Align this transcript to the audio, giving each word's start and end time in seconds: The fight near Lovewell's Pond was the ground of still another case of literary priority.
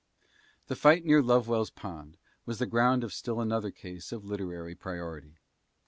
The 0.65 0.75
fight 0.75 1.05
near 1.05 1.21
Lovewell's 1.21 1.69
Pond 1.69 2.17
was 2.47 2.57
the 2.57 2.65
ground 2.65 3.03
of 3.03 3.13
still 3.13 3.39
another 3.39 3.69
case 3.69 4.11
of 4.11 4.25
literary 4.25 4.73
priority. 4.73 5.35